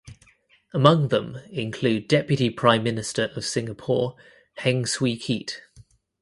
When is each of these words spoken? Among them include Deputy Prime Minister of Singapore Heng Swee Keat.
Among 0.73 1.09
them 1.09 1.35
include 1.51 2.07
Deputy 2.07 2.49
Prime 2.49 2.81
Minister 2.81 3.31
of 3.35 3.45
Singapore 3.45 4.15
Heng 4.55 4.87
Swee 4.87 5.15
Keat. 5.15 5.61